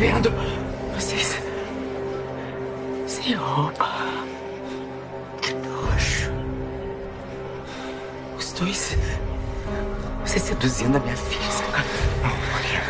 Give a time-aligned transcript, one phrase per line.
[0.00, 0.32] vendo?
[0.94, 1.38] Vocês.
[3.06, 3.86] Sem roupa.
[5.42, 6.32] Que nojo.
[8.38, 8.96] Os dois.
[10.24, 11.40] Você seduzindo a minha filha?
[12.22, 12.82] Não, Maria.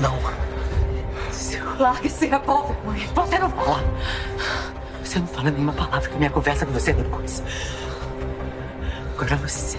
[0.00, 0.36] Não.
[1.78, 3.06] Largue esse revólver, mãe.
[3.14, 3.84] Você não fala.
[5.02, 7.42] Você não fala nenhuma palavra que minha conversa com você depois.
[9.16, 9.78] Agora você.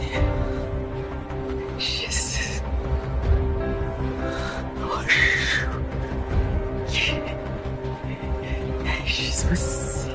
[9.50, 10.10] Você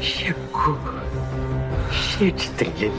[0.00, 0.78] chegou.
[1.90, 2.90] Cheio de trilha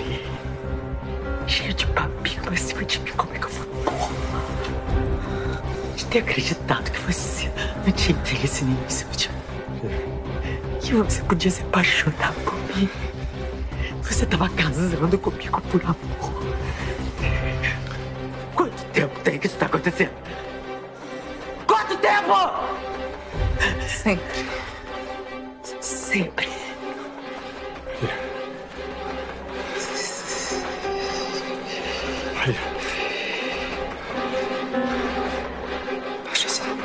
[1.47, 3.11] Cheio de papinho em cima de mim.
[3.17, 3.65] Como é que eu vou?
[5.95, 7.51] De ter acreditado que você
[7.85, 9.35] não tinha interesse nenhum em cima de mim.
[10.79, 12.89] Que você podia se apaixonar por mim.
[14.03, 16.43] Você estava casando comigo por amor.
[18.55, 20.11] Quanto tempo tem que isso está acontecendo?
[21.65, 22.33] Quanto tempo?
[23.87, 24.72] Sempre.
[26.13, 26.47] Sempre.
[32.35, 32.59] Maria.
[36.23, 36.83] Baixa essa arma.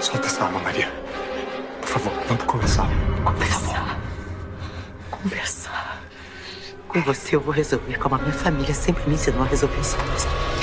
[0.00, 0.88] Solta essa arma, Maria.
[1.80, 2.88] Por favor, vamos conversar.
[3.24, 3.98] Conversar.
[5.10, 6.00] Conversar.
[6.86, 9.94] Com você eu vou resolver como a minha família sempre me ensinou a resolver as
[9.94, 10.53] coisas.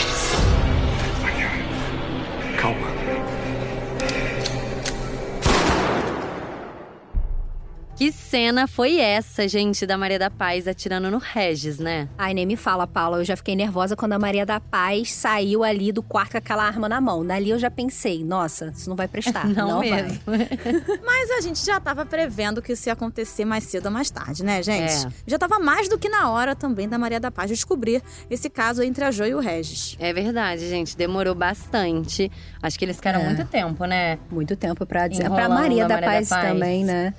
[8.31, 12.07] Cena foi essa, gente, da Maria da Paz atirando no Regis, né?
[12.17, 13.17] Ai, nem me fala, Paula.
[13.17, 16.63] Eu já fiquei nervosa quando a Maria da Paz saiu ali do quarto com aquela
[16.63, 17.25] arma na mão.
[17.25, 19.45] Dali eu já pensei, nossa, isso não vai prestar.
[19.51, 20.17] Não, não mesmo.
[20.25, 20.47] vai.
[21.05, 24.45] Mas a gente já tava prevendo que isso ia acontecer mais cedo ou mais tarde,
[24.45, 25.07] né, gente?
[25.07, 25.09] É.
[25.27, 28.81] Já tava mais do que na hora também da Maria da Paz descobrir esse caso
[28.81, 29.97] entre a Jo e o Regis.
[29.99, 30.95] É verdade, gente.
[30.95, 32.31] Demorou bastante.
[32.63, 33.25] Acho que eles ficaram É.
[33.25, 34.17] muito tempo, né?
[34.31, 35.23] Muito tempo pra dizer.
[35.25, 36.47] Enrolando Pra Maria da Maria da Paz, Paz.
[36.47, 37.13] também, né?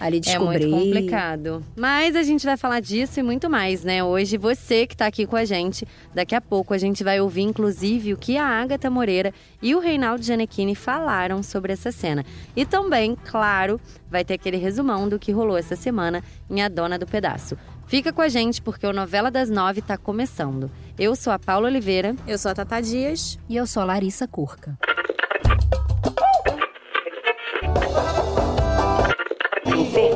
[0.00, 0.64] Ali descobrir.
[0.64, 1.64] É muito complicado.
[1.76, 4.02] Mas a gente vai falar disso e muito mais, né?
[4.02, 7.42] Hoje, você que tá aqui com a gente, daqui a pouco a gente vai ouvir,
[7.42, 12.24] inclusive, o que a Agatha Moreira e o Reinaldo Gianecchini falaram sobre essa cena.
[12.54, 13.80] E também, claro,
[14.10, 17.56] vai ter aquele resumão do que rolou essa semana em A Dona do Pedaço.
[17.86, 20.70] Fica com a gente porque o Novela das Nove tá começando.
[20.98, 22.14] Eu sou a Paula Oliveira.
[22.26, 23.38] Eu sou a Tata Dias.
[23.48, 24.76] E eu sou a Larissa Curca.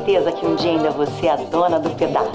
[0.03, 2.29] Certeza que um dia ainda você é a dona do pedaço.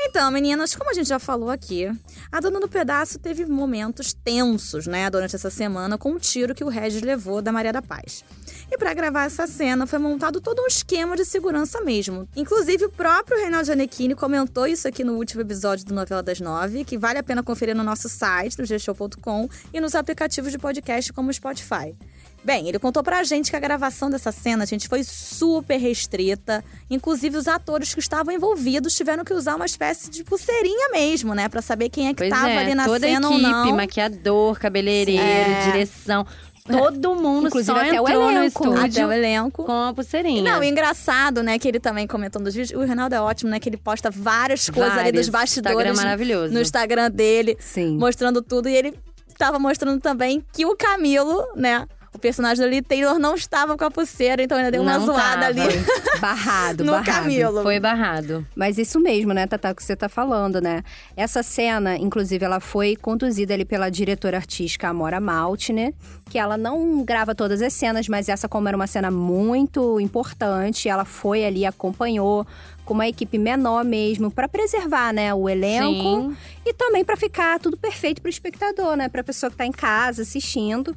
[0.00, 1.90] Então, meninas, como a gente já falou aqui,
[2.30, 6.64] a dona do pedaço teve momentos tensos, né, durante essa semana com o tiro que
[6.64, 8.24] o Regis levou da Maria da Paz.
[8.70, 12.28] E pra gravar essa cena foi montado todo um esquema de segurança mesmo.
[12.36, 16.84] Inclusive o próprio Reinaldo Gianecchini comentou isso aqui no último episódio do Novela das Nove,
[16.84, 21.12] que vale a pena conferir no nosso site, do gshow.com, e nos aplicativos de podcast
[21.12, 21.96] como o Spotify.
[22.44, 26.64] Bem, ele contou pra gente que a gravação dessa cena, gente, foi super restrita.
[26.88, 31.48] Inclusive, os atores que estavam envolvidos tiveram que usar uma espécie de pulseirinha mesmo, né?
[31.48, 33.52] Pra saber quem é que Pois tava é, ali na toda cena a equipe, ou
[33.66, 33.76] não.
[33.76, 35.64] maquiador, cabeleireiro, É.
[35.72, 36.24] direção.
[36.64, 38.46] Todo mundo Inclusive só até o elenco.
[38.64, 39.64] estúdio Até o elenco.
[39.64, 40.42] com a pulseirinha.
[40.42, 42.78] Não, e engraçado, né, que ele também comentou nos vídeos.
[42.78, 45.26] O Reinaldo é ótimo, né, que ele posta várias coisas ali Várias.
[45.26, 45.76] dos bastidores.
[45.78, 46.52] Instagram maravilhoso.
[46.52, 47.96] No Instagram dele, Sim.
[47.96, 48.68] mostrando tudo.
[48.68, 48.94] E ele
[49.38, 51.86] tava mostrando também que o Camilo, né,
[52.18, 55.06] o personagem do Lee Taylor não estava com a pulseira, então ainda deu uma Não
[55.06, 55.46] zoada tava.
[55.46, 55.84] ali
[56.20, 57.06] Barrado, no barrado.
[57.22, 57.62] Camilo.
[57.62, 58.44] Foi barrado.
[58.56, 60.82] Mas isso mesmo, né, Tatá, que você tá falando, né?
[61.16, 65.94] Essa cena, inclusive, ela foi conduzida ali pela diretora artística Amora Maltner,
[66.28, 70.88] que ela não grava todas as cenas, mas essa, como era uma cena muito importante,
[70.88, 72.44] ela foi ali, acompanhou
[72.88, 76.36] com uma equipe menor mesmo, pra preservar, né, o elenco Sim.
[76.64, 80.22] e também pra ficar tudo perfeito pro espectador, né, pra pessoa que tá em casa
[80.22, 80.96] assistindo.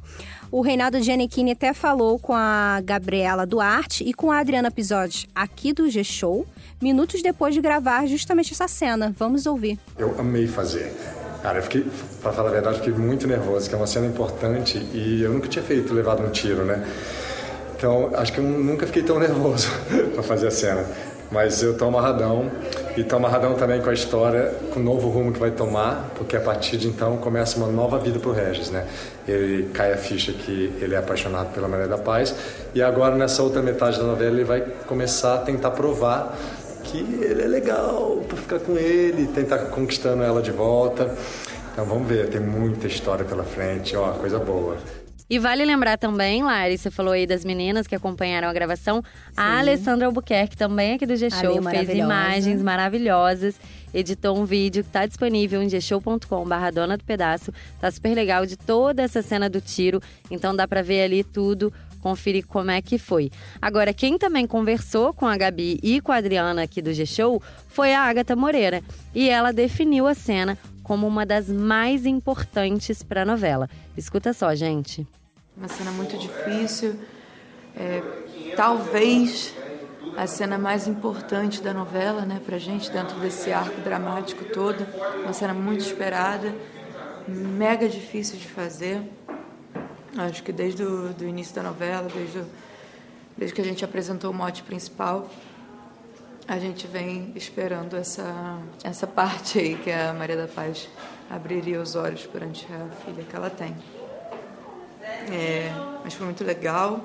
[0.50, 5.74] O Reinaldo Giannichini até falou com a Gabriela Duarte e com a Adriana Pisodi aqui
[5.74, 6.46] do G-Show,
[6.80, 9.14] minutos depois de gravar justamente essa cena.
[9.18, 9.78] Vamos ouvir.
[9.98, 10.96] Eu amei fazer.
[11.42, 11.84] Cara, eu fiquei,
[12.22, 15.46] pra falar a verdade, fiquei muito nervoso, que é uma cena importante e eu nunca
[15.46, 16.88] tinha feito levado um tiro, né?
[17.76, 19.68] Então, acho que eu nunca fiquei tão nervoso
[20.14, 20.86] pra fazer a cena.
[21.32, 22.50] Mas eu tô amarradão
[22.94, 26.36] e tô amarradão também com a história, com o novo rumo que vai tomar, porque
[26.36, 28.86] a partir de então começa uma nova vida pro Regis, né?
[29.26, 32.34] Ele cai a ficha que ele é apaixonado pela Maria da Paz
[32.74, 36.36] e agora nessa outra metade da novela ele vai começar a tentar provar
[36.84, 41.14] que ele é legal pra ficar com ele, tentar conquistando ela de volta.
[41.72, 44.76] Então vamos ver, tem muita história pela frente, ó, coisa boa.
[45.32, 49.02] E vale lembrar também, Lari, você falou aí das meninas que acompanharam a gravação.
[49.34, 53.58] A Alessandra Albuquerque, também aqui do G-Show, fez imagens maravilhosas.
[53.94, 57.50] Editou um vídeo que tá disponível em gshow.com/barra dona do pedaço.
[57.80, 60.02] Tá super legal de toda essa cena do tiro.
[60.30, 63.30] Então dá pra ver ali tudo conferir como é que foi.
[63.58, 67.94] Agora, quem também conversou com a Gabi e com a Adriana aqui do G-Show foi
[67.94, 68.82] a Agatha Moreira.
[69.14, 73.66] E ela definiu a cena como uma das mais importantes para a novela.
[73.96, 75.06] Escuta só, gente.
[75.56, 76.96] Uma cena muito difícil.
[77.76, 78.02] É,
[78.56, 79.54] talvez
[80.16, 84.86] a cena mais importante da novela, né, pra gente, dentro desse arco dramático todo.
[85.22, 86.54] Uma cena muito esperada,
[87.26, 89.02] mega difícil de fazer.
[90.18, 92.46] Acho que desde o do início da novela, desde, o-
[93.36, 95.30] desde que a gente apresentou o mote principal,
[96.46, 100.88] a gente vem esperando essa, essa parte aí que a Maria da Paz
[101.30, 103.74] abriria os olhos perante a filha que ela tem.
[105.30, 105.72] É,
[106.02, 107.00] mas foi muito legal.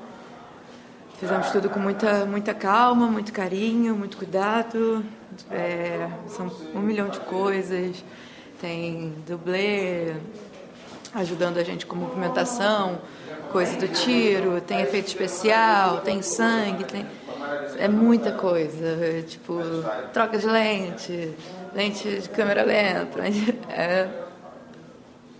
[1.19, 5.03] Fizemos tudo com muita, muita calma, muito carinho, muito cuidado.
[5.49, 8.03] É, são um milhão de coisas.
[8.61, 10.15] Tem dublê
[11.13, 12.99] ajudando a gente com movimentação,
[13.51, 17.05] coisa do tiro, tem efeito especial, tem sangue, tem.
[17.79, 19.23] É muita coisa.
[19.27, 19.59] tipo,
[20.13, 21.33] troca de lente,
[21.73, 23.21] lente de câmera lenta.
[23.69, 24.26] É,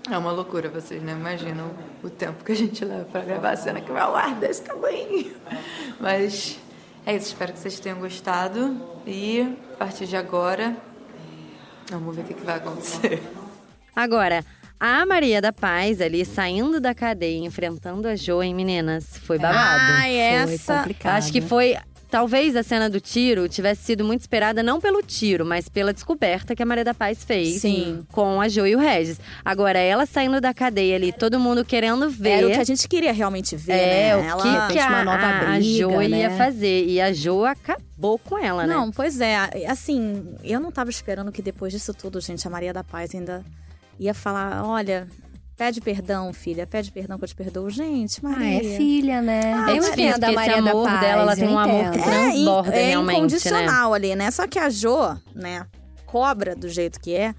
[0.10, 1.72] é uma loucura, vocês não imaginam
[2.04, 4.62] o tempo que a gente leva para gravar a cena que vai ao ar desse
[4.62, 5.36] tamanho.
[6.00, 6.60] Mas
[7.06, 10.76] é isso, espero que vocês tenham gostado e a partir de agora,
[11.90, 13.22] vamos ver o que que vai acontecer.
[13.96, 14.44] Agora,
[14.80, 19.18] a Maria da Paz ali saindo da cadeia, enfrentando a Jo, hein, meninas?
[19.18, 19.94] Foi babado.
[19.98, 20.78] Ai, essa.
[20.80, 21.16] complicado.
[21.16, 21.76] Acho que foi.
[22.10, 26.56] Talvez a cena do tiro tivesse sido muito esperada, não pelo tiro, mas pela descoberta
[26.56, 28.06] que a Maria da Paz fez Sim.
[28.12, 29.20] com a Jo e o Regis.
[29.44, 32.30] Agora, ela saindo da cadeia ali, todo mundo querendo ver.
[32.30, 34.16] Era o que a gente queria realmente ver, É, né?
[34.16, 34.68] o Ela...
[34.68, 36.38] que, que a, uma nova a- a briga, Jo ia né?
[36.38, 36.86] fazer.
[36.86, 38.74] E a Jo acabou com ela, né?
[38.74, 39.36] Não, pois é.
[39.68, 43.44] Assim, eu não tava esperando que depois disso tudo, gente, a Maria da Paz ainda
[44.00, 45.08] ia falar: olha,
[45.58, 47.70] pede perdão, filha, pede perdão que eu te perdoo.
[47.70, 48.60] Gente, Ah, Maria.
[48.74, 49.42] é filha, né?
[49.68, 52.76] É eu entendo a Maria da amor Paz, dela, ela tem um amor que transborda
[52.76, 53.18] é, é realmente, né?
[53.18, 54.30] incondicional ali, né?
[54.32, 55.66] Só que a Jo, né,
[56.06, 57.34] cobra do jeito que é,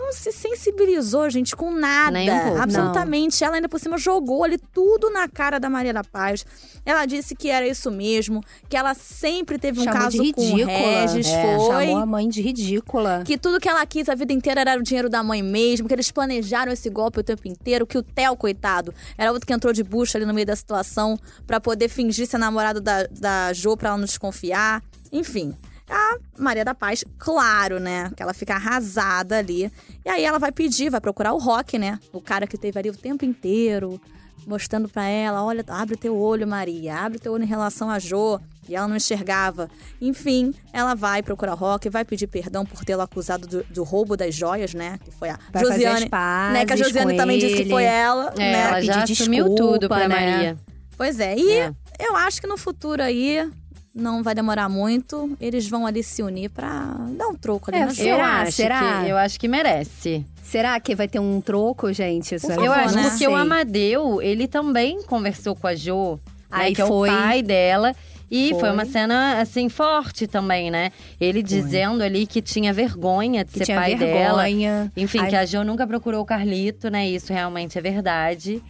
[0.00, 2.12] não se sensibilizou, gente, com nada.
[2.12, 2.58] Nem um pouco.
[2.58, 3.44] Absolutamente.
[3.44, 6.44] Ela ainda por cima jogou ali tudo na cara da Maria da Paz.
[6.84, 10.40] Ela disse que era isso mesmo, que ela sempre teve um Chamou caso de com
[10.40, 10.76] o ridícula.
[10.76, 11.86] Regis, É, foi.
[11.86, 13.22] Chamou a mãe de ridícula.
[13.24, 15.94] Que tudo que ela quis a vida inteira era o dinheiro da mãe mesmo, que
[15.94, 19.72] eles planejaram esse golpe o tempo inteiro, que o Theo, coitado, era outro que entrou
[19.72, 23.76] de bucha ali no meio da situação pra poder fingir ser namorado da, da Jo
[23.76, 24.82] pra ela não desconfiar.
[25.12, 25.54] Enfim.
[25.90, 28.10] A Maria da Paz, claro, né?
[28.16, 29.70] Que ela fica arrasada ali.
[30.04, 31.98] E aí ela vai pedir, vai procurar o Rock, né?
[32.12, 34.00] O cara que teve ali o tempo inteiro,
[34.46, 38.40] mostrando pra ela: olha, abre teu olho, Maria, abre teu olho em relação a Jo.
[38.68, 39.68] E ela não enxergava.
[40.00, 44.16] Enfim, ela vai procurar o Rock, vai pedir perdão por tê-lo acusado do, do roubo
[44.16, 44.96] das joias, né?
[45.04, 46.08] Que foi a Vai fazer Josiane.
[46.52, 46.64] né?
[46.66, 47.70] Que a Josiane também disse que ele.
[47.70, 48.62] foi ela, É, né?
[48.62, 50.30] ela já pedir assumiu desculpa, tudo pra né?
[50.36, 50.56] Maria.
[50.96, 51.36] Pois é.
[51.36, 51.72] E É.
[51.98, 53.50] eu acho que no futuro aí
[53.94, 55.36] não vai demorar muito.
[55.40, 58.02] Eles vão ali se unir pra dar um troco ali É, na eu Jo.
[58.02, 58.40] Eu Será?
[58.40, 59.02] acho, Será?
[59.04, 60.24] Que, eu acho que merece.
[60.42, 62.34] Será que vai ter um troco, gente?
[62.34, 63.08] Isso favor, eu acho né?
[63.10, 66.18] porque o Amadeu, ele também conversou com a Jo, né,
[66.50, 67.08] Aí que é foi.
[67.08, 67.94] o pai dela.
[68.32, 68.60] E foi.
[68.60, 68.70] Foi.
[68.70, 70.92] uma cena, assim, forte também, né?
[71.20, 74.44] Ele dizendo ali que tinha vergonha de Que ser tinha pai dela.
[74.44, 74.92] vergonha.
[74.96, 77.08] Enfim, Aí- que a Jo nunca procurou o Carlito, né?
[77.08, 78.62] Isso realmente é verdade.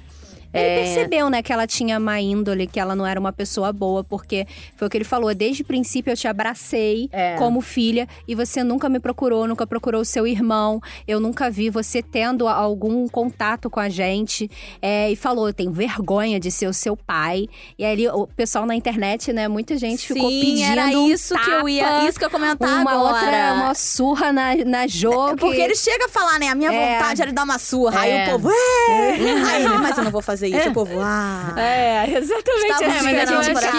[0.52, 3.72] Ele É, percebeu, né, que ela tinha má índole, que ela não era uma pessoa
[3.72, 4.46] boa, porque
[4.76, 5.32] foi o que ele falou.
[5.34, 7.36] Desde o princípio eu te abracei É.
[7.36, 10.80] como filha e você nunca me procurou, nunca procurou o seu irmão.
[11.06, 14.50] Eu nunca vi você tendo algum contato com a gente.
[14.82, 17.46] É, e falou: eu tenho vergonha de ser o seu pai.
[17.78, 20.70] E aí o pessoal na internet, né, muita gente ficou Sim, pedindo.
[20.72, 21.84] era um isso que eu ia.
[21.84, 23.14] tapa, Isso que eu comentar uma agora.
[23.14, 25.28] outra, uma surra na, na Jo.
[25.30, 26.48] É Porque que- ele chega a falar, né?
[26.48, 26.94] A minha É.
[26.98, 28.06] vontade era dar uma surra.
[28.06, 28.22] É.
[28.22, 29.10] Aí o povo, é!
[29.50, 30.70] Aí ele, mas eu não vou fazer isso.
[30.70, 31.54] O povo, ah.
[31.56, 32.72] É, exatamente.
[32.72, 33.70] Estávamos É, mas eu acho,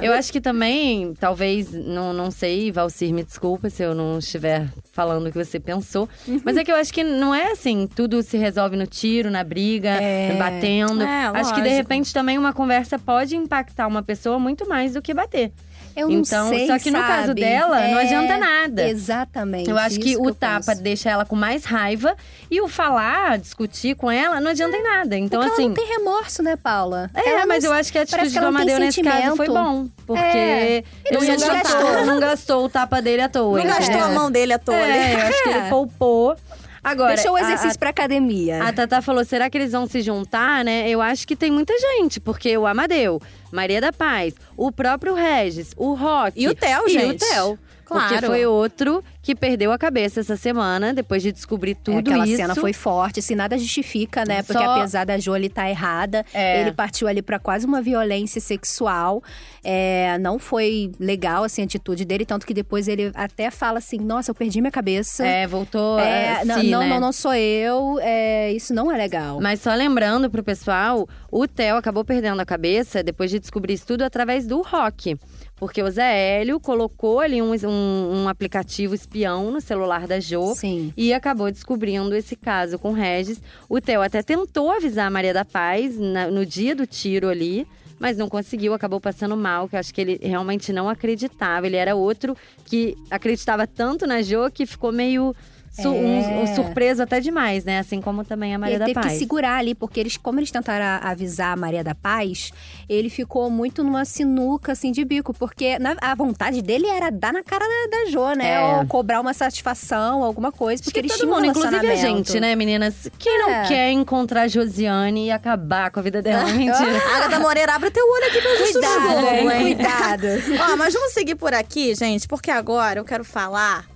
[0.00, 4.18] que, eu acho que também, talvez, não, não sei, Valcir, me desculpa se eu não
[4.18, 6.08] estiver falando o que você pensou.
[6.26, 6.40] Uhum.
[6.44, 9.42] Mas é que eu acho que não é assim, tudo se resolve no tiro, na
[9.44, 10.36] briga, É.
[10.38, 11.02] batendo.
[11.02, 15.02] É, acho que de repente também uma conversa pode impactar uma pessoa muito mais do
[15.02, 15.52] que bater.
[15.96, 17.40] Eu não Então, sei, só que no caso sabe?
[17.40, 18.88] dela, não É, adianta nada.
[18.88, 19.70] Exatamente.
[19.70, 20.82] Eu acho que o eu tapa penso.
[20.82, 22.16] deixa ela com mais raiva
[22.50, 25.16] e o falar, discutir com ela, não adianta em nada.
[25.16, 25.62] Então, Porque assim.
[25.66, 27.10] ela não tem remorso, né, Paula?
[27.14, 29.36] É, Ela mas não- eu acho que a atitude que do não Amadeu nesse caso
[29.36, 29.86] foi bom.
[30.06, 30.82] Porque É.
[31.04, 33.58] ele Não não, gastou, não gastou o tapa dele à toa.
[33.58, 34.74] Não gastou a mão dele à toa.
[34.74, 35.14] É, ali.
[35.14, 36.36] eu acho que ele poupou.
[36.84, 38.62] Agora, Deixou o exercício a- pra academia.
[38.62, 40.88] A Tatá falou: será que eles vão se juntar, né?
[40.88, 45.72] Eu acho que tem muita gente, porque o Amadeu, Maria da Paz, o próprio Regis,
[45.76, 46.32] o Rock.
[46.36, 47.24] E o Theo, e gente.
[47.24, 47.58] o Theo.
[47.86, 48.26] Porque Claro.
[48.26, 52.36] foi outro que perdeu a cabeça essa semana, depois de descobrir É, tudo aquela isso.
[52.36, 54.42] cena foi forte, assim, nada justifica, né?
[54.42, 56.60] Porque Só- apesar da Jolie estar errada, É.
[56.60, 59.22] ele partiu ali pra quase uma violência sexual.
[59.62, 63.98] É, não foi legal, assim, a atitude dele, tanto que depois ele até fala assim,
[63.98, 65.26] nossa, eu perdi minha cabeça.
[65.26, 66.88] É, voltou É, a não, si, não, né?
[66.88, 69.40] não, não sou eu, é, isso não é legal.
[69.40, 73.86] Mas só lembrando pro pessoal, o Theo acabou perdendo a cabeça depois de descobrir isso
[73.86, 75.16] tudo através do rock.
[75.64, 80.54] Porque o Zé Hélio colocou ali um, um, um aplicativo espião no celular da Jo.
[80.54, 80.92] Sim.
[80.94, 83.40] E acabou descobrindo esse caso com o Regis.
[83.66, 87.66] O Theo até tentou avisar a Maria da Paz na- no dia do tiro ali.
[87.98, 91.66] Mas não conseguiu, acabou passando mal, que eu acho que ele realmente não acreditava.
[91.66, 95.34] Ele era outro que acreditava tanto na Jo que ficou meio
[95.82, 97.78] su- um- um surpreso até demais, né?
[97.80, 99.12] Assim como também a Maria ele da teve Paz.
[99.12, 102.52] que segurar ali, porque eles, como eles tentaram avisar a Maria da Paz,
[102.88, 105.34] ele ficou muito numa sinuca, assim, de bico.
[105.34, 108.50] Porque na- a vontade dele era dar na cara da, da Jo, né?
[108.52, 108.60] É.
[108.78, 110.80] Ou cobrar uma satisfação, alguma coisa.
[110.80, 113.08] Acho Porque que eles todo tinham um mundo, inclusive a gente, né, meninas?
[113.18, 113.66] Quem não É.
[113.68, 116.44] quer encontrar a Josiane e acabar com a vida dela?
[116.52, 117.02] Mentira.
[117.16, 119.74] Agatha Moreira, abre teu olho aqui pra gente Cuidado, Globo, hein?
[119.76, 120.26] Cuidado.
[120.72, 123.86] Ó, mas vamos seguir por aqui, gente, porque agora eu quero falar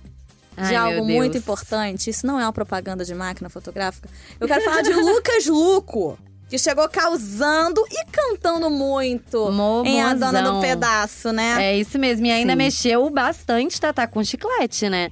[0.67, 2.09] de Ai, algo muito importante.
[2.09, 4.09] Isso não é uma propaganda de máquina fotográfica.
[4.39, 6.17] Eu quero falar de Lucas Luco.
[6.49, 9.85] Que chegou causando e cantando muito Momozão.
[9.85, 11.57] em A Dona do Pedaço, né?
[11.59, 12.25] É isso mesmo.
[12.25, 12.57] E ainda Sim.
[12.57, 15.11] mexeu bastante Tatá com chiclete, né?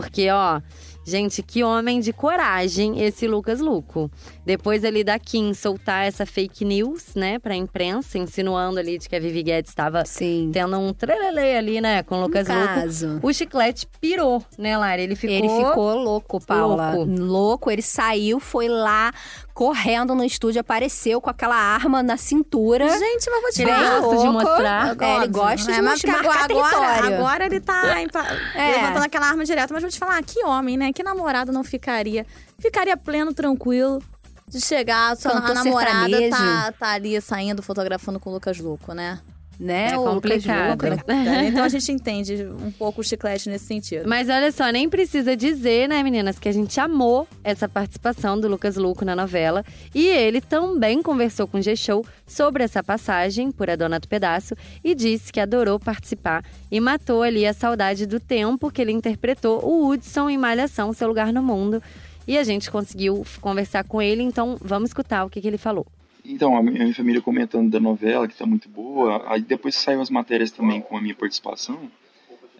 [0.00, 0.60] Porque, ó,
[1.06, 4.10] gente, que homem de coragem esse Lucas Luco.
[4.44, 9.14] Depois ali da Kim soltar essa fake news, né, pra imprensa, insinuando ali de que
[9.14, 10.50] a Vivi Guedes estava Sim.
[10.52, 12.64] tendo um trelelê ali, né, com o Lucas Luco.
[12.64, 13.20] caso.
[13.22, 15.00] O chiclete pirou, né, Lara?
[15.00, 15.36] Ele ficou.
[15.36, 16.92] Ele ficou louco, Paula.
[16.94, 17.10] Louco.
[17.22, 17.70] Louco.
[17.70, 19.12] Ele saiu, foi lá,
[19.54, 22.88] correndo no estúdio, apareceu com aquela arma na cintura.
[22.98, 24.00] Gente, mas vou te Ele falar.
[24.00, 24.96] gosta de mostrar.
[25.00, 27.14] É, ele gosta de é, porque marcar agora, território.
[27.14, 28.72] agora ele tá empa- É.
[28.72, 29.72] levantando aquela arma direto.
[29.72, 30.92] Mas vou te falar, que homem, né?
[30.92, 32.26] Que namorado não ficaria?
[32.58, 34.02] Ficaria pleno, tranquilo.
[34.48, 36.30] De chegar, a, sua, Cantor namorada sertanejo.
[36.30, 39.20] tá, tá ali saindo, fotografando com o Lucas Luco, né?
[39.58, 39.88] Né?
[39.88, 40.82] É complicado.
[40.90, 41.04] Luco.
[41.44, 44.08] Então a gente entende um pouco o chiclete nesse sentido.
[44.08, 48.48] Mas olha só, nem precisa dizer, né, meninas, que a gente amou essa participação do
[48.48, 49.64] Lucas Luco na novela.
[49.94, 54.54] E ele também conversou com o G-Show sobre essa passagem por A Dona do Pedaço
[54.82, 59.64] e disse que adorou participar e matou ali a saudade do tempo que ele interpretou
[59.64, 61.82] o Hudson em Malhação, Seu Lugar no Mundo.
[62.26, 65.86] E a gente conseguiu conversar com ele, então vamos escutar o que, que ele falou.
[66.24, 69.22] Então, a minha família comentando da novela, que tá muito boa.
[69.30, 71.90] Aí depois saiu as matérias também com a minha participação,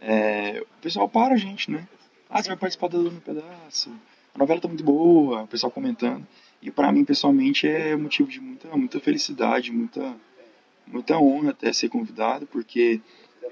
[0.01, 1.89] é, o pessoal para a gente, né?
[2.29, 3.91] Ah, você vai participar da Dona Pedaço.
[4.35, 6.27] A novela tá muito boa, o pessoal comentando.
[6.61, 10.15] E para mim, pessoalmente, é motivo de muita, muita felicidade, muita,
[10.87, 13.01] muita honra até ser convidado, porque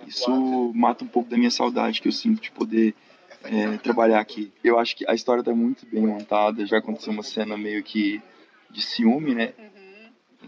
[0.06, 2.94] isso mata um pouco da minha saudade que eu sinto de poder
[3.44, 4.52] é, trabalhar aqui.
[4.62, 8.20] Eu acho que a história tá muito bem montada, já aconteceu uma cena meio que
[8.70, 9.52] de ciúme, né?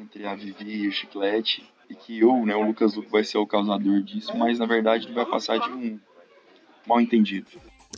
[0.00, 1.64] Entre a Vivi e o Chiclete.
[1.88, 5.06] E que eu, né, o Lucas Luco vai ser o causador disso, mas na verdade
[5.06, 5.98] ele vai passar de um
[6.86, 7.46] mal entendido.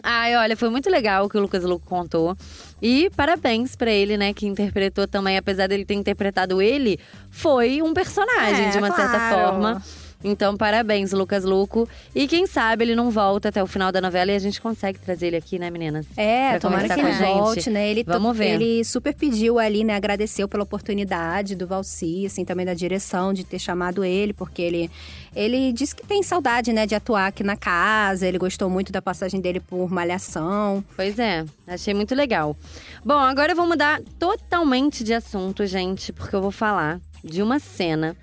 [0.02, 2.36] Ai, olha, foi muito legal o que o Lucas Luco contou.
[2.82, 6.98] E parabéns pra ele, né, que interpretou também, apesar dele ter interpretado ele,
[7.30, 9.34] foi um personagem É, de uma certa claro.
[9.52, 9.82] forma.
[10.24, 11.88] Então, parabéns, Lucas Luco.
[12.14, 14.98] E quem sabe ele não volta até o final da novela e a gente consegue
[14.98, 16.06] trazer ele aqui, né, meninas?
[16.16, 17.88] É, Pra tomara que ele volte, né?
[17.88, 18.54] Ele, Vamos ver.
[18.60, 19.94] ele super pediu ali, né?
[19.94, 24.90] Agradeceu pela oportunidade do Valci, assim, também da direção de ter chamado ele, porque ele,
[25.34, 28.26] ele disse que tem saudade, né, de atuar aqui na casa.
[28.26, 30.84] Ele gostou muito da passagem dele por Malhação.
[30.96, 32.56] Pois é, achei muito legal.
[33.04, 37.58] Bom, agora eu vou mudar totalmente de assunto, gente, porque eu vou falar de uma
[37.58, 38.16] cena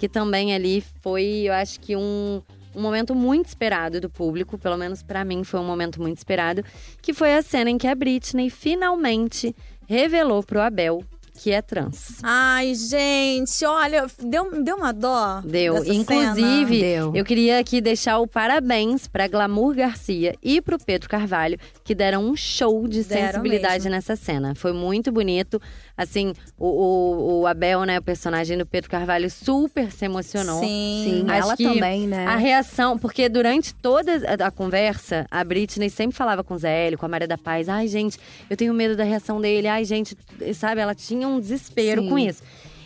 [0.00, 2.40] que também ali foi, eu acho que um,
[2.74, 6.64] um momento muito esperado do público, pelo menos pra mim foi um momento muito esperado,
[7.02, 9.54] que foi a cena em que a Britney finalmente
[9.86, 11.04] revelou pro Abel
[11.42, 12.18] que é trans.
[12.22, 15.40] Ai, gente, olha, deu, deu uma dó.
[15.42, 15.74] Deu.
[15.74, 17.02] dessa Inclusive, cena.
[17.02, 17.12] Deu.
[17.14, 22.24] eu queria aqui deixar o parabéns pra Glamour Garcia e pro Pedro Carvalho, que deram
[22.26, 23.90] um show de Deram sensibilidade mesmo.
[23.90, 24.54] nessa cena.
[24.54, 25.60] Foi muito bonito.
[26.02, 30.60] Assim, o, o, o Abel, né, o personagem do Pedro Carvalho, super se emocionou.
[30.60, 31.24] Sim.
[31.26, 32.26] Sim, Acho ela também, né?
[32.26, 34.12] A reação, porque durante toda
[34.44, 37.68] a, conversa, a Britney sempre falava com o Zé Hélio, com a Maria da Paz.
[37.68, 39.68] Ai, gente, eu tenho medo da reação dele.
[39.68, 40.16] Ai, gente,
[40.54, 40.80] sabe?
[40.80, 42.08] Ela tinha um desespero Sim.
[42.08, 42.42] com isso.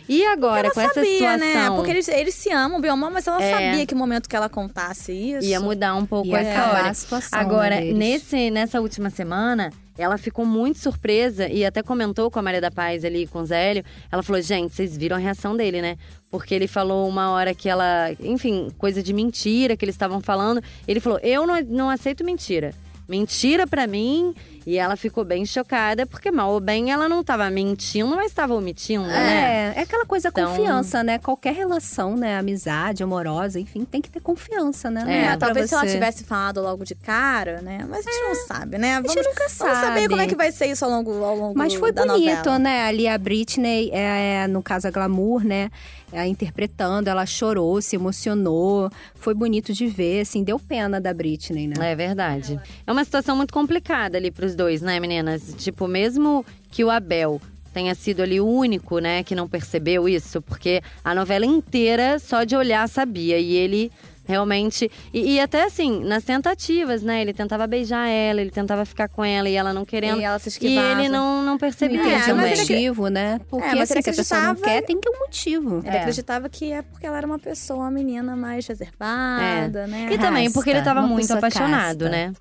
[0.07, 1.39] E agora, ela com essa sabia, situação.
[1.39, 1.69] né?
[1.75, 3.49] Porque eles, eles se amam, bem ou mal, mas ela É.
[3.51, 5.47] sabia que o momento que ela contasse isso.
[5.47, 6.89] Ia mudar um pouco Ia a acabar história.
[6.91, 7.97] a situação, Agora, né, deles.
[7.97, 12.71] nesse, nessa última semana, ela ficou muito surpresa e até comentou com a Maria da
[12.71, 13.83] Paz ali, com o Zélio.
[14.11, 15.97] Ela falou: gente, vocês viram a reação dele, né?
[16.29, 20.61] Porque ele falou uma hora que ela, enfim, coisa de mentira que eles estavam falando.
[20.87, 22.73] Ele falou: eu não, não aceito mentira.
[23.07, 24.33] Mentira pra mim.
[24.67, 28.55] E ela ficou bem chocada, porque mal ou bem ela não estava mentindo, mas estava
[28.55, 29.73] omitindo, né?
[29.75, 31.19] É, é aquela coisa Então- confiança, né?
[31.19, 32.39] Qualquer relação, né?
[32.39, 35.03] Amizade, amorosa, enfim, tem que ter confiança, né?
[35.07, 37.85] É, pra talvez se ela tivesse falado logo de cara, né?
[37.87, 38.95] Mas a gente não sabe, né?
[38.95, 40.09] Vamos, gente nunca Vamos saber sabe.
[40.09, 42.57] como é que vai ser isso ao longo, ao longo Mas foi bonito, novela.
[42.57, 42.87] né?
[42.87, 45.69] Ali a Britney, é, no caso a Glamour, né?
[46.15, 48.89] É, interpretando, ela chorou, se emocionou.
[49.15, 51.91] Foi bonito de ver, assim, deu pena da Britney, né?
[51.91, 52.59] É verdade.
[52.87, 55.53] É uma situação muito complicada ali pros dois, né, meninas?
[55.57, 57.41] Tipo, mesmo que o Abel
[57.73, 62.45] tenha sido ali o único, né, que não percebeu isso, porque a novela inteira, só
[62.45, 63.37] de olhar, sabia.
[63.37, 63.91] E ele
[64.27, 64.89] realmente.
[65.13, 67.21] E, e até assim, nas tentativas, né?
[67.21, 70.19] Ele tentava beijar ela, ele tentava ficar com ela e ela não querendo.
[70.19, 70.87] E ela se E esquivava.
[71.01, 73.39] ele não, não percebia Tem É, que ter um mas motivo, né?
[73.49, 75.81] Porque mas ele assim, se a pessoa não acreditava- quer, tem que ter um motivo.
[75.85, 75.99] Ele É.
[75.99, 80.07] acreditava que é porque ela era uma pessoa, uma menina mais reservada, né?
[80.11, 82.09] E também porque ele Casta, tava uma muito apaixonado, casta.
[82.09, 82.33] né?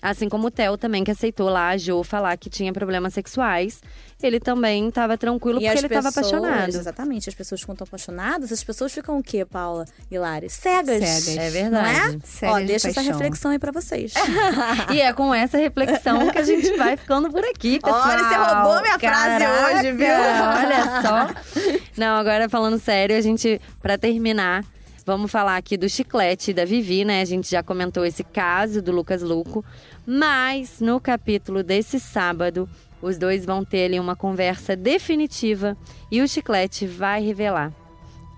[0.00, 3.80] Assim como o Theo também, que aceitou lá a Jo falar que tinha problemas sexuais.
[4.20, 6.68] Ele também tava tranquilo E porque ele tava pessoas- apaixonado.
[6.70, 7.28] Exatamente.
[7.28, 10.48] As pessoas quando estão apaixonadas, as pessoas ficam o quê, Paula e Lari?
[10.50, 11.04] Cegas.
[11.04, 11.36] Cegas.
[11.36, 12.16] É Não verdade.
[12.16, 12.26] é?
[12.26, 14.12] Cegas Ó, de deixa essa reflexão aí pra vocês.
[14.92, 18.08] E é com essa reflexão que a gente vai ficando por aqui, pessoal.
[18.08, 20.06] Olha, você roubou minha frase Caraca, hoje, viu?
[20.08, 21.70] Olha só.
[21.96, 24.64] Não, agora falando sério, a gente, pra terminar,
[25.08, 27.22] vamos falar aqui do chiclete da Vivi, né?
[27.22, 29.64] A gente já comentou esse caso do Lucas Luco.
[30.06, 32.68] Mas no capítulo desse sábado,
[33.00, 35.76] os dois vão ter ali uma conversa definitiva
[36.12, 37.72] e o chiclete vai revelar.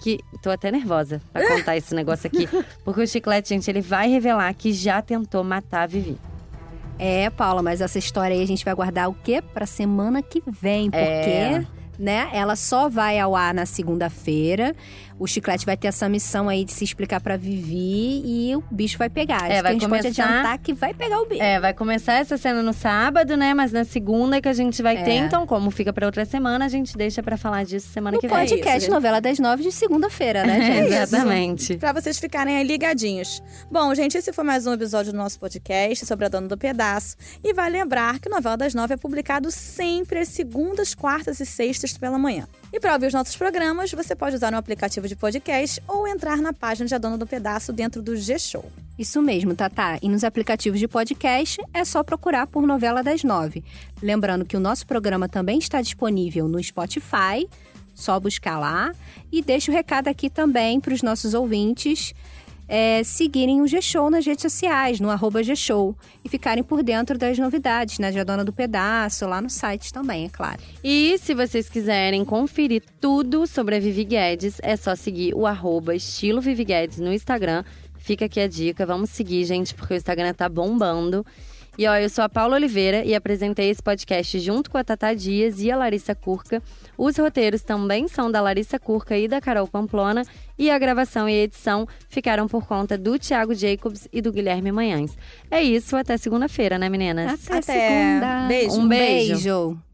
[0.01, 2.49] Que tô até nervosa pra contar esse negócio aqui,
[2.85, 6.17] porque o chiclete, gente, ele vai revelar que já tentou matar a Vivi.
[7.01, 9.43] É, Paula, mas essa história aí a gente vai guardar o quê?
[9.43, 11.67] Pra semana que vem, porque, É.
[11.99, 14.75] né, ela só vai ao ar na segunda-feira.
[15.21, 18.97] O Chiclete vai ter essa missão aí de se explicar pra Vivi e o bicho
[18.97, 19.43] vai pegar.
[19.43, 21.43] Acho que vai a gente pode começar- adiantar que vai pegar o bicho.
[21.43, 23.53] É, vai começar essa cena no sábado, né?
[23.53, 25.11] Mas na segunda é que a gente vai ter.
[25.11, 25.17] É.
[25.17, 28.27] Então, como fica pra outra semana, a gente deixa pra falar disso semana No que
[28.27, 28.35] vem.
[28.35, 28.91] podcast isso, gente.
[28.91, 30.59] Novela das Nove de segunda-feira, né,
[30.89, 30.95] gente?
[30.95, 31.77] Exatamente.
[31.77, 33.43] Pra vocês ficarem aí ligadinhos.
[33.71, 37.15] Bom, gente, esse foi mais um episódio do nosso podcast sobre a Dona do Pedaço.
[37.45, 41.45] E vai lembrar que o Novela das Nove é publicado sempre às segundas, quartas e
[41.45, 42.49] sextas pela manhã.
[42.73, 46.37] E para ouvir os nossos programas, você pode usar um aplicativo de podcast ou entrar
[46.37, 48.65] na página de A Dona do Pedaço dentro do G-Show.
[48.97, 49.99] Isso mesmo, Tatá.
[50.01, 53.65] E nos aplicativos de podcast é só procurar por Novela das Nove.
[54.01, 57.49] Lembrando que o nosso programa também está disponível no Spotify,
[57.93, 58.93] só buscar lá.
[59.33, 62.15] E deixo o recado aqui também para os nossos ouvintes
[62.71, 65.97] é, seguirem o G-Show nas redes sociais, no arroba G-Show.
[66.25, 68.13] E ficarem por dentro das novidades, né?
[68.13, 70.63] De Dona do Pedaço, lá no site também, é claro.
[70.85, 75.97] E se vocês quiserem conferir tudo sobre a Vivi Guedes, é só seguir o arroba
[75.97, 77.65] estilo Vivi Guedes no Instagram.
[77.99, 81.27] Fica aqui a dica, vamos seguir, gente, porque o Instagram tá bombando.
[81.79, 85.15] E ó, eu sou a Paula Oliveira e apresentei esse podcast junto com a Tata
[85.15, 86.63] Dias e a Larissa Curca.
[86.97, 90.23] Os roteiros também são da Larissa Curca e da Carol Pamplona.
[90.59, 94.71] E a gravação e a edição ficaram por conta do Thiago Jacobs e do Guilherme
[94.71, 95.17] Manhães.
[95.51, 97.49] É isso, até segunda-feira, né, meninas?
[97.49, 97.89] Até, Até.
[97.89, 98.49] segunda.
[98.49, 98.77] Beijo.
[98.77, 99.33] Um beijo.
[99.33, 99.90] beijo.